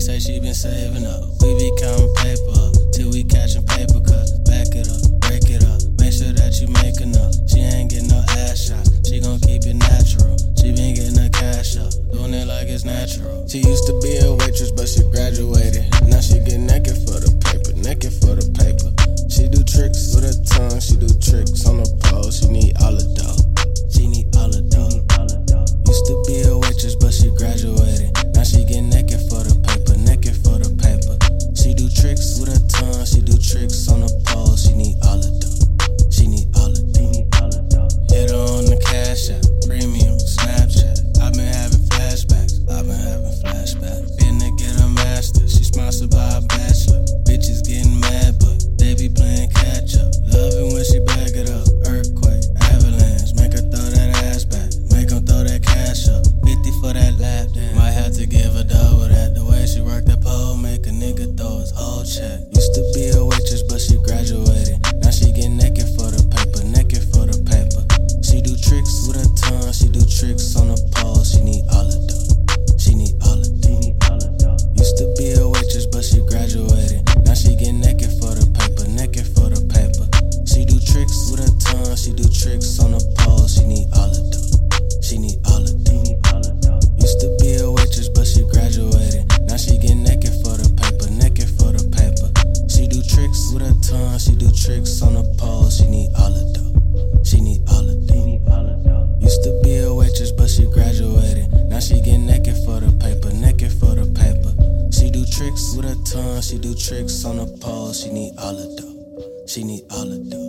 [0.00, 1.24] say she been saving up.
[1.40, 4.32] We be counting paper till we catching paper cuts.
[4.44, 5.80] Back it up, break it up.
[5.98, 7.34] Make sure that you make enough.
[7.48, 8.84] She ain't getting no ass shot.
[9.08, 10.36] She gon' keep it natural.
[10.60, 13.48] She been getting her cash up, doing it like it's natural.
[13.48, 14.51] She used to be a waitress,
[62.62, 64.78] Used to be a waitress, but she graduated.
[65.02, 67.82] Now she get naked for the paper, naked for the paper.
[68.22, 71.26] She do tricks with her tongue, she do tricks on the pole.
[71.26, 72.78] She need all the dough.
[72.78, 74.54] She need all the dough.
[74.78, 77.02] Used to be a waitress, but she graduated.
[77.26, 80.06] Now she get naked for the paper, naked for the paper.
[80.46, 82.91] She do tricks with her tongue, she do tricks on
[94.72, 95.68] tricks on the pole.
[95.68, 97.24] She need all the dough.
[97.24, 99.18] She need all the dough.
[99.20, 101.52] Used to be a waitress, but she graduated.
[101.68, 104.52] Now she get naked for the paper, naked for the paper.
[104.90, 107.92] She do tricks with her tongue, she do tricks on the pole.
[107.92, 109.46] She need all the dough.
[109.46, 110.41] She need all the dough.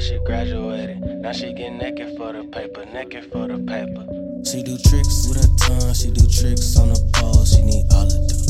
[0.00, 1.00] She graduated.
[1.00, 4.06] Now she get naked for the paper, naked for the paper.
[4.44, 7.44] She do tricks with her tongue, she do tricks on the pole.
[7.44, 8.40] She need all the dough.